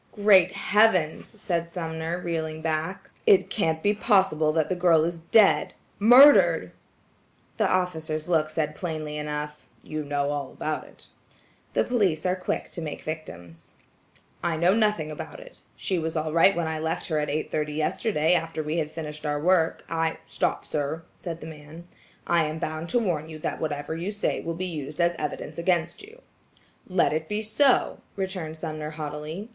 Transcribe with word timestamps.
"Great 0.15 0.53
heavens!" 0.53 1.39
said 1.39 1.69
Sumner 1.69 2.17
reeling 2.19 2.63
back, 2.63 3.11
"it 3.27 3.51
can't 3.51 3.83
be 3.83 3.93
possible 3.93 4.51
that 4.51 4.67
the 4.67 4.75
girl 4.75 5.03
is 5.03 5.19
dead–murdered!" 5.19 6.71
The 7.57 7.69
officer's 7.71 8.27
look 8.27 8.49
said 8.49 8.73
plainly 8.73 9.15
enough,–"you 9.17 10.03
know 10.03 10.31
all 10.31 10.51
about 10.53 10.85
it." 10.85 11.05
The 11.73 11.83
police 11.83 12.25
are 12.25 12.35
quick 12.35 12.67
to 12.71 12.81
make 12.81 13.03
victims. 13.03 13.73
"I 14.43 14.57
know 14.57 14.73
nothing 14.73 15.11
about 15.11 15.39
it. 15.39 15.61
She 15.75 15.99
was 15.99 16.15
all 16.15 16.33
right 16.33 16.55
when 16.55 16.67
I 16.67 16.79
left 16.79 17.09
her 17.09 17.19
at 17.19 17.29
eight 17.29 17.53
yesterday 17.53 18.33
after 18.33 18.63
we 18.63 18.77
had 18.77 18.89
finished 18.89 19.23
our 19.23 19.39
work. 19.39 19.85
I–" 19.87 20.17
"Stop, 20.25 20.65
sir," 20.65 21.03
said 21.15 21.41
the 21.41 21.45
man. 21.45 21.83
"I 22.25 22.45
am 22.45 22.57
bound 22.57 22.89
to 22.89 22.97
warn 22.97 23.29
you 23.29 23.37
that 23.37 23.61
whatever 23.61 23.95
you 23.95 24.11
say 24.11 24.41
will 24.41 24.55
be 24.55 24.65
used 24.65 24.99
as 24.99 25.13
evidence 25.19 25.59
against 25.59 26.01
you." 26.01 26.23
"Let 26.87 27.13
it 27.13 27.29
be 27.29 27.43
so," 27.43 27.99
returned 28.15 28.57
Sumner 28.57 28.89
haughtily. 28.89 29.49